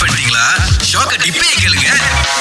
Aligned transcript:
பண்ணிட்டீங்களா? 0.00 0.44
ஷாக்க 0.90 1.14
டிப்பே 1.24 1.48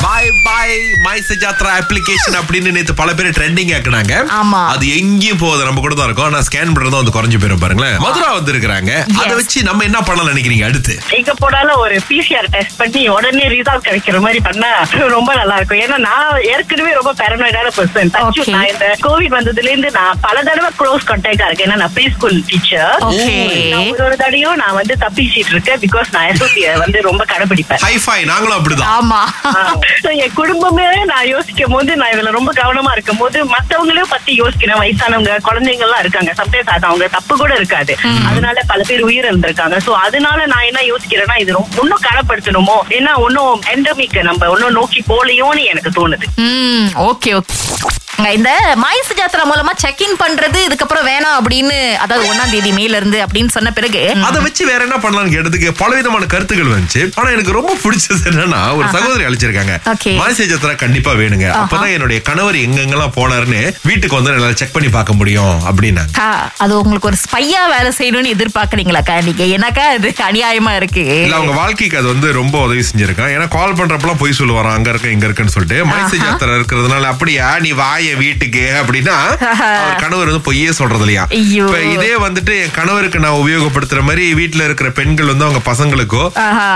பாய் 0.02 0.30
bye 0.46 0.74
my 1.06 1.16
சஜாத்ரா 1.28 1.72
application 1.80 2.38
அப்படின்னு 2.40 2.70
நேத்து 2.76 2.94
பல 3.00 3.10
பேர் 3.18 3.36
ட்ரெண்டிங் 3.38 3.72
ஆக்குனாங்க 3.78 4.14
ஆமா. 4.38 4.62
அது 4.74 4.86
எங்கேயும் 5.00 5.40
போகுது 5.42 5.66
நம்ம 5.68 5.82
கூட 5.84 5.96
தான் 5.96 6.08
இருக்கோம். 6.10 6.32
நான் 6.36 6.46
ஸ்கேன் 6.48 6.72
பண்றதும் 6.76 7.02
வந்து 7.02 7.14
குறைஞ்சு 7.16 7.40
போயிரும் 7.42 7.62
பாருங்களேன். 7.64 7.98
மதுரா 8.06 8.30
வந்து 8.36 8.52
இருக்கிறாங்க 8.54 8.92
அதை 9.22 9.34
வச்சு 9.40 9.60
நம்ம 9.70 9.84
என்ன 9.90 10.00
பண்ணலாம் 10.02 10.32
நினைக்கிறீங்க 10.32 10.66
அடுத்து? 10.70 10.94
எங்க 11.18 11.34
போனாலும் 11.42 11.82
ஒரு 11.84 11.98
பிசிஆர் 12.10 12.50
டெஸ்ட் 12.56 12.78
பண்ணி 12.82 13.02
உடனே 13.16 13.46
ரிசல்ட் 13.56 13.86
கிடைக்கிற 13.88 14.20
மாதிரி 14.26 14.42
பண்ணா 14.48 14.70
ரொம்ப 15.16 15.32
நல்லா 15.40 15.58
இருக்கும். 15.60 15.82
ஏன்னா 15.86 15.98
நான் 16.08 16.24
ஏற்கனவே 16.54 16.94
ரொம்ப 17.00 17.14
பேரனாய்டான 17.22 17.74
பர்சன் 17.78 18.14
Okay. 18.22 18.46
நான் 18.54 18.70
இந்த 18.72 18.86
கோவிட் 19.04 19.36
வந்ததுல 19.38 19.72
இருந்து 19.74 19.92
நான் 19.98 20.20
பல 20.26 20.38
தடவை 20.48 20.70
க்ளோஸ் 20.80 21.08
கான்டாக்டா 21.10 21.48
இருக்கேன். 21.50 21.68
ஏன்னா 21.68 21.80
நான் 21.84 21.94
ப்ரீ 21.96 22.06
ஸ்கூல் 22.16 22.40
டீச்சர் 22.50 23.04
ஓகே 23.10 23.36
ஒரு 24.08 24.18
தடையும் 24.24 24.58
நான் 24.64 24.78
வந்து 24.80 24.96
தப்பிச்சிட்டு 25.04 25.54
இருக்கேன் 25.56 25.82
பிகாஸ் 25.86 26.10
நான் 26.16 26.28
எஸ்ஓசிய 26.32 26.74
வந்து 26.84 27.00
ரொம்ப 27.10 27.24
கடைபிடிப்பேன் 27.32 27.84
ஹைஃபை 27.88 28.20
நாங்களும் 28.32 28.58
அப்படிதான். 28.60 28.92
ஆமா. 28.98 29.22
என் 30.24 30.36
குடும்பமே 30.40 30.86
நான் 31.12 31.28
யோசிக்கும் 31.28 31.74
போது 31.74 31.92
நான் 32.00 32.14
இதுல 32.14 32.32
ரொம்ப 32.38 32.52
கவனமா 32.62 32.92
இருக்கும் 32.96 33.22
போது 33.22 33.38
மத்தவங்களையும் 33.54 34.14
பத்தி 34.16 34.32
யோசிக்கிறேன். 34.42 34.80
வயசானவங்க 34.82 35.36
குழந்தைங்க 35.48 35.86
எல்லாம் 35.88 36.04
இருக்காங்க. 36.06 36.32
சம்டைம்ஸ் 36.40 36.74
அது 36.76 36.88
அவங்க 36.90 37.08
தப்பு 37.18 37.34
கூட 37.38 37.54
இருக்காது. 37.56 37.96
அதனால 38.30 38.64
பல 38.72 38.84
பேர் 38.90 39.06
உயிர் 39.10 39.30
இருந்திருக்காங்க 39.32 39.78
சோ 39.88 39.94
அதனால 40.08 40.46
நான் 40.54 40.68
என்ன 40.70 40.84
யோசிக்கிறேன்னா 40.92 41.38
இது 41.44 41.54
இன்னும் 41.84 42.06
கடைப்படுத்தணுமோ 42.08 42.78
ஏன்னா 42.98 43.14
ஒன்னும் 43.26 43.62
எண்டமிக் 43.76 44.18
நம்ம 44.30 44.50
ஒன்னும் 44.56 44.78
நோக்கி 44.80 45.02
போலையோன்னு 45.12 45.64
எனக்கு 45.74 45.92
தோணுது. 46.00 46.28
Okay 47.10 47.32
okay. 47.40 47.56
இந்த 48.28 48.52
மாயசு 48.84 49.14
ஜாத்ரா 49.20 49.44
மூலமா 49.50 49.72
செக் 49.84 50.02
இன் 50.06 50.18
பண்றது 50.22 50.60
இதுக்கப்புறம் 50.68 51.06
வேணாம் 51.10 51.36
அப்படின்னு 51.40 51.76
அதாவது 52.04 52.24
ஒன்னாம் 52.32 52.52
தேதி 52.54 52.72
மேல 52.78 52.98
இருந்து 53.00 53.20
அப்படின்னு 53.26 53.52
சொன்ன 53.56 53.72
பிறகு 53.78 54.02
அதை 54.30 54.40
வச்சு 54.46 54.64
வேற 54.70 54.82
என்ன 54.88 54.98
பண்ணலாம்னு 55.04 55.34
கேட்டதுக்கு 55.36 55.70
பலவிதமான 55.82 56.28
கருத்துக்கள் 56.34 56.74
வந்துச்சு. 56.74 57.02
ஆனா 57.20 57.30
எனக்கு 57.36 57.56
ரொம்ப 57.58 57.74
பிடிச்சது 57.84 58.22
என்னன்னா 58.32 58.62
ஒரு 58.80 58.88
சகோதரி 58.96 59.24
அழைச்சிருக்காங்க. 59.28 59.76
மாசி 60.22 60.44
ஜத்திரா 60.52 60.74
கண்டிப்பா 60.84 61.12
வேணுங்க. 61.22 61.48
அப்பதான் 61.62 61.94
என்னுடைய 61.96 62.20
கணவர் 62.30 62.58
எங்கெங்கெல்லாம் 62.66 63.16
போனாருன்னு 63.20 63.62
வீட்டுக்கு 63.90 64.18
வந்து 64.20 64.34
நல்லா 64.36 64.52
செக் 64.62 64.76
பண்ணி 64.76 64.90
பார்க்க 64.98 65.18
முடியும் 65.20 65.56
அப்படின்னாங்க. 65.72 66.14
அக்கா, 66.16 66.30
அது 66.66 66.74
உங்களுக்கு 66.82 67.10
ஒரு 67.12 67.20
ஸ்பையா 67.26 67.64
வேலை 67.76 67.92
செய்யணும்னு 68.00 68.34
எதிர்பார்க்கறீங்களாக்கா 68.36 69.16
நீங்க? 69.30 69.44
என்னக்கா 69.58 69.86
இது 70.00 70.14
அநியாயமா 70.30 70.74
இருக்கு. 70.82 71.06
இல்ல 71.26 71.40
அவங்க 71.40 71.56
வாழ்க்கைக்கு 71.62 72.00
அது 72.02 72.08
வந்து 72.14 72.30
ரொம்ப 72.42 72.56
உதவி 72.68 72.86
செஞ்சிருக்கான் 72.92 73.34
ஏன்னா 73.38 73.48
கால் 73.58 73.78
பண்றப்பலாம் 73.82 74.22
போய் 74.24 74.38
சொல்லுவாராம் 74.42 74.78
அங்க 74.78 74.90
இருக்க 74.96 75.16
இங்க 75.16 75.26
இருக்குன்னு 75.30 75.56
சொல்லிட்டு. 75.58 75.80
மைசேஜ் 75.94 76.28
யாத்திரை 76.28 76.56
இருக்கிறதுனால 76.60 77.10
அப்படியா? 77.16 77.48
நீ 77.66 77.72
வாய 77.82 78.08
வீட்டுக்கு 78.16 78.64
அப்படின்னா 78.80 79.16
கணவர் 80.04 80.30
வந்து 80.30 80.44
பொய்யே 80.44 80.72
சொல்றது 80.72 81.04
இல்லையா. 81.04 81.24
இப்ப 81.54 81.78
இதே 81.94 82.14
வந்துட்டு 82.18 82.54
என் 82.62 82.76
கணவருக்கு 82.76 83.20
நான் 83.20 83.40
உபயோகப்படுத்துற 83.42 84.02
மாதிரி 84.02 84.26
வீட்டுல 84.34 84.64
இருக்கிற 84.64 84.90
பெண்கள் 84.92 85.32
வந்து 85.32 85.48
அவங்க 85.48 85.62
பசங்களுக்கோ. 85.66 86.24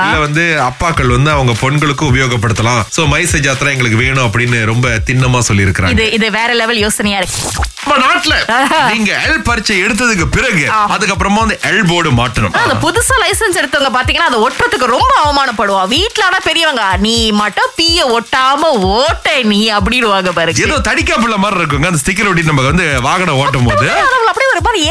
இல்ல 0.06 0.18
வந்து 0.20 0.46
அப்பாக்கள் 0.64 1.16
வந்து 1.16 1.32
அவங்க 1.32 1.56
பொண்களுக்கும் 1.62 2.12
உபயோகப்படுத்தலாம் 2.12 2.82
சோ 2.98 3.04
மைசேஜ் 3.14 3.50
யாத்திரை 3.50 3.74
எங்களுக்கு 3.74 4.02
வேணும் 4.04 4.26
அப்படின்னு 4.28 4.60
ரொம்ப 4.66 4.88
திண்ணமா 5.10 5.42
சொல்லி 5.42 5.62
இது 5.94 6.06
இது 6.12 6.30
வேற 6.32 6.50
லெவல் 6.54 6.84
யோசனையா 6.84 7.20
இருக்கு 7.20 7.42
நாட்டுல 8.04 8.36
நீங்க 8.90 9.12
எல் 9.26 9.44
பரீட்சை 9.44 9.76
எடுத்ததுக்கு 9.84 10.26
பிறகு 10.30 10.64
அதுக்கப்புறமா 10.94 11.40
வந்து 11.40 11.58
எல் 11.70 11.86
போர்டு 11.86 12.10
ஆனா, 12.50 12.62
அந்த 12.62 12.76
புதுசா 12.84 13.16
லைசென்ஸ் 13.24 13.60
எடுத்தவங்க 13.62 13.92
பாத்தீங்கன்னா 13.96 14.30
அதை 14.32 14.40
ஒட்டுறதுக்கு 14.42 14.88
ரொம்ப 14.94 15.14
அவமானப்படுவா 15.22 15.84
வீட்டுல 15.94 16.26
ஆனா 16.26 16.40
பெரியவங்க 16.44 16.86
நீ 17.00 17.14
மட்டும் 17.40 17.72
பீய 17.78 18.00
ஒட்டாம 18.16 18.62
ஓட்ட 18.94 19.20
நீ 19.52 19.62
அப்படிடுவாங்க 19.74 20.32
பாருங்க. 20.34 20.66
ஏதோ 20.66 20.78
தடிக்காப்புள்ள 20.88 21.38
மாதிரி 21.38 21.60
இருக்குங்க. 21.60 21.88
அந்த 21.88 22.02
ஸ்டிக்கர் 22.04 22.30
ஒட்டி 22.30 22.44
நம்ம 22.46 22.66
வந்து 22.68 22.86
வாகனம் 23.02 23.40
ஓட்டும் 23.40 23.68
போது 23.70 23.88
அப்படியே 24.28 24.50
ஒரு 24.52 24.64
மாதிரி 24.64 24.83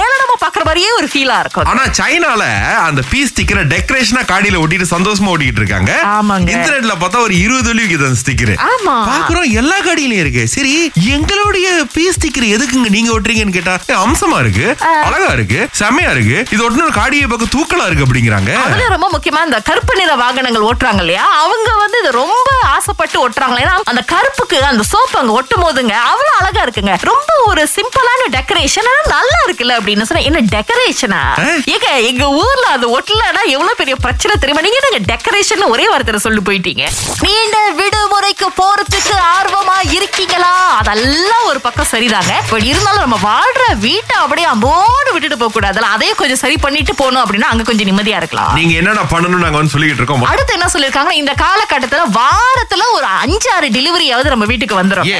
மாதிரியே 0.73 0.93
ஒரு 0.93 1.09
ஃபீலா 1.13 1.35
இருக்கும். 1.41 1.67
ஆனா 1.71 1.83
சைனால 1.99 2.43
அந்த 2.85 3.01
பீ 3.11 3.21
ஸ்டிக்கரை 3.31 3.63
டெக்கரேஷனா 3.73 4.23
காடியில 4.29 4.61
ஒட்டிட்டு 4.63 4.87
சந்தோஷமா 4.93 5.31
ஓட்டிட்டு 5.33 5.61
இருக்காங்க. 5.63 5.93
ஆமாங்க. 6.13 6.49
இன்டர்நெட்ல 6.55 6.95
பார்த்தா 7.03 7.19
ஒரு 7.21 7.35
இருபது 7.39 7.69
வெள்ளி 7.69 7.83
விக்குது 7.85 8.07
அந்த 8.09 8.21
ஸ்டிக்கர் 8.23 8.53
ஆமா. 8.67 8.95
பாக்குறோம் 9.11 9.49
எல்லா 9.61 9.79
காடியிலயும் 9.81 10.23
இருக்கு. 10.25 10.43
சரி 10.49 10.73
எங்களுடைய 11.15 11.67
பீ 11.95 12.05
ஸ்டிக்கர் 12.17 12.47
எதுக்குங்க 12.55 12.91
நீங்க 12.91 13.11
ஒட்டுறீங்கன்னு 13.13 13.57
கேட்டா 13.59 13.75
"ஏ, 13.91 13.97
அம்சமா 14.05 14.39
இருக்கு 14.39 14.67
அழகா 15.03 15.31
இருக்கு 15.33 15.61
செமையா 15.81 16.11
இருக்கு. 16.15 16.39
இது 16.55 16.63
ஒட்டு 16.65 16.89
காடியை 16.99 17.27
பக்கம் 17.29 17.53
தூக்கலா 17.55 17.87
இருக்கு 17.87 18.07
அப்படிங்கிறாங்க. 18.07 18.51
அதுல 18.65 18.89
ரொம்ப 18.95 19.09
முக்கியமா 19.15 19.43
இந்த 19.45 19.61
கருப்பு 19.63 19.93
நிற 19.95 20.15
வாகனங்கள் 20.17 20.67
ஓட்டுறாங்க 20.71 21.03
இல்லையா? 21.05 21.27
அவங்க 21.41 21.71
வந்து 21.77 22.01
இது 22.03 22.13
ரொம்ப 22.17 22.49
ஆசைப்பட்டு 22.75 23.19
ஒட்டுறாங்க 23.25 23.59
ஏன்னா 23.63 23.77
அந்த 23.93 24.05
கருப்புக்கு 24.13 24.41
அந்த 24.71 24.85
சோப்பு 24.93 25.19
அங்க 25.19 25.33
ஒட்டும் 25.33 25.65
போதுங்க 25.65 25.95
அவ்வளவு 26.07 26.35
அழகா 26.41 26.63
இருக்குங்க. 26.63 26.95
ரொம்ப 27.11 27.31
ஒரு 27.47 27.63
சிம்பிளான 27.77 28.23
டெக்கரேஷன் 28.37 28.81
நல்லா 29.15 29.39
இருக்குல்ல 29.47 29.77
அப்படின்னு 29.79 30.07
சொன்னா 30.09 30.25
என்ன 30.25 30.41
டெக்கரேஷனா? 30.63 31.21
ஏங்க 31.73 31.89
எங்க 32.09 32.25
ஊர்ல 32.43 32.67
அது 32.77 32.87
ஒட்டலன்னா 32.97 33.43
எவ்வளவு 33.55 33.79
பெரிய 33.81 33.95
பிரச்சனை 34.05 34.35
தெரியுமா? 34.43 34.63
நீங்க 34.67 34.79
என்னங்க 34.81 35.01
டெக்கரேஷன் 35.13 35.65
ஒரே 35.75 35.87
வார்த்தையில 35.93 36.21
சொல்லி 36.27 36.43
போயிட்டீங்க? 36.49 36.85
நீண்ட 37.25 37.57
விடுமுறைக்கு 37.79 38.49
போறதுக்கு 38.61 39.15
ஆர்வமா 39.37 39.77
இருக்கீங்களா? 39.97 40.53
அதெல்லாம் 40.81 41.47
ஒரு 41.51 41.61
பக்கம் 41.67 41.91
சரிதாங்க. 41.93 42.35
பட் 42.51 42.67
இருந்தாலும் 42.71 43.05
நம்ம 43.07 43.19
வாழ்ற 43.29 43.65
வீட்டை 43.87 44.17
அப்படியே 44.25 44.47
அம்போடு 44.53 45.11
விட்டுட்டு 45.15 45.39
போக 45.43 45.53
கூடாதுல 45.57 45.91
அதையும் 45.95 46.21
கொஞ்சம் 46.21 46.41
சரி 46.45 46.57
பண்ணிட்டு 46.67 46.95
போகணும் 47.01 47.23
அப்படின்னா 47.25 47.49
அங்க 47.53 47.67
கொஞ்சம் 47.71 47.89
நிம்மதியா 47.91 48.21
இருக்கலாம். 48.23 48.53
நீங்க 48.61 48.75
என்னென்ன 48.81 49.07
பண்ணணும் 49.15 49.45
நாங்க 49.45 49.59
வந்து 49.61 49.75
சொல்லிட்டு 49.75 50.01
இருக்கோம். 50.03 50.27
அடுத்து 50.33 50.57
என்ன 50.59 50.69
சொல்லிருக்காங்க 50.77 51.15
இந்த 51.23 51.35
காலகட்டத்துல 51.45 52.07
வாரத்துல 52.21 52.83
ஒரு 52.99 53.09
அஞ்சு 53.25 53.51
ஆறு 53.57 53.69
டெலிவரியாவது 53.79 54.35
நம்ம 54.35 54.51
வீட்டுக்கு 54.53 54.81
வந்துரும். 54.83 55.11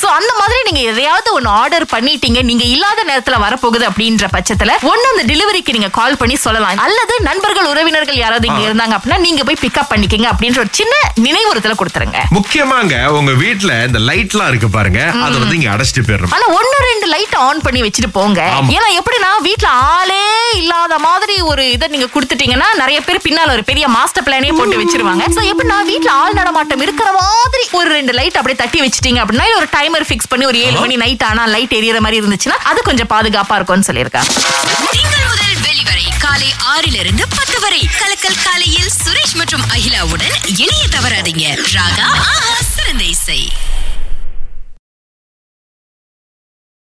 சோ 0.00 0.06
அந்த 0.18 0.32
மாதிரி 0.40 0.60
நீங்க 0.70 0.82
எதையாவது 0.92 1.28
ஒன்னு 1.38 1.52
ஆர்டர் 1.60 1.88
பண்ணிட்டீங்க. 1.96 2.40
நீங்க 2.50 2.64
இல்லாத 2.74 3.00
நேரத்துல 3.10 3.38
வரப்போகுது 3.46 3.84
அப்படின்ற 3.90 4.28
பட்சத்துல 4.36 4.72
ஒண்ணு 4.90 5.06
அந்த 5.12 5.24
டெலிவரிக்கு 5.32 5.74
நீங்க 5.76 5.90
கால் 5.98 6.18
பண்ணி 6.20 6.36
சொல்லலாம். 6.44 6.80
அல்லது 6.86 7.14
நண்பர்கள் 7.28 7.68
உறவினர்கள் 7.72 8.18
யாராவது 8.22 8.48
இங்க 8.50 8.62
இருந்தாங்க 8.66 8.94
அப்படின்னா 8.96 9.18
நீங்க 9.26 9.42
போய் 9.48 9.60
பிக்கப் 9.64 9.90
பண்ணிக்கங்க 9.92 10.28
அப்படின்ற 10.32 10.58
ஒரு 10.64 10.72
சின்ன 10.80 10.94
நினைவுறுத்தல 11.26 11.76
கொடுத்துருங்க. 11.80 12.20
முக்கியமாங்க 12.38 12.94
உங்க 13.18 13.32
வீட்ல 13.42 13.72
இந்த 13.88 14.00
லைட்லாம் 14.08 14.50
இருக்கு 14.52 14.70
பாருங்க. 14.76 15.00
அதை 15.26 15.36
வந்து 15.42 15.58
இங்க 15.58 15.70
அடைச்சிட்டு 15.74 16.06
போயிடணும். 16.08 16.34
ஆனா 16.36 16.46
ஒன்னு 16.58 16.76
ரெண்டு 16.90 17.06
லைட் 17.14 17.36
ஆன் 17.46 17.62
பண்ணி 17.66 17.82
வச்சுட்டு 17.86 18.10
போங்க. 18.18 18.40
ஏன்னா 18.76 18.88
எப்படின்னா 19.00 19.30
வீட்ல 19.48 19.68
ஆளே 19.94 20.22
இல்லாத 20.60 20.98
மாதிரி 21.06 21.36
ஒரு 21.50 21.64
இதை 21.76 21.88
நீங்க 21.94 22.08
கொடுத்துட்டீங்கன்னா 22.14 22.68
நிறைய 22.82 22.98
பேர் 23.06 23.24
பின்னால 23.26 23.54
ஒரு 23.56 23.64
பெரிய 23.70 23.84
மாஸ்டர் 23.96 24.26
பிளானே 24.26 24.52
போட்டு 24.58 24.80
வச்சிருவாங்க. 24.82 25.24
சோ 25.36 25.42
எப்படின்னா 25.52 25.78
வீட்ல 25.90 26.10
ஆள் 26.22 26.38
நடமாட்டம் 26.40 26.84
இருக்கிற 26.86 27.08
மாதிரி 27.20 27.53
ஒரு 27.78 27.88
ரெண்டு 27.96 28.12
லைட் 28.18 28.36
அப்படியே 28.40 28.58
தட்டி 28.62 28.78
வச்சிட்டீங்க 28.84 29.20
அப்படின்னா 29.22 29.46
ஒரு 29.60 29.68
டைமர் 29.76 30.06
ஃபிக்ஸ் 30.08 30.30
பண்ணி 30.32 30.44
ஒரு 30.50 30.58
ஏழு 30.66 30.78
மணி 30.80 30.96
நைட் 31.04 31.24
ஆனா 31.30 31.44
லைட் 31.54 31.74
எரியற 31.80 31.98
மாதிரி 32.04 32.20
இருந்துச்சுன்னா 32.22 32.58
அது 32.70 32.82
கொஞ்சம் 32.88 33.10
பாதுகாப்பா 33.14 33.56
இருக்கும்னு 33.58 33.88
சொல்லியிருக்காங்க. 33.88 34.30
திங்கள் 34.96 35.26
முதல் 35.30 35.56
வெளிவரை 35.66 36.06
காலை 36.24 36.50
ஆறிலிருந்து 36.72 37.24
பத்து 37.38 37.58
வரை. 37.60 37.80
கலக்கல் 38.00 38.38
காலையில் 38.46 38.90
சுரேஷ் 39.02 39.36
மற்றும் 39.40 39.64
அகிலாவுடன் 39.76 40.36
இணைய 40.62 40.84
தவறாதீங்க. 40.96 41.46
ராகா 41.76 42.08